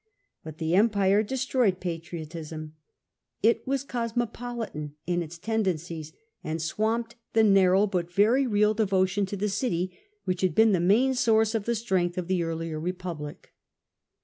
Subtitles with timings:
[0.43, 2.73] But the empire destroyed patriotism;
[3.43, 6.11] it was cosmopolitan in its tendencies,
[6.43, 9.95] and swamped the narrow but very real devotion to the city,
[10.25, 13.53] which had been the main source of the strength of the earlier republic.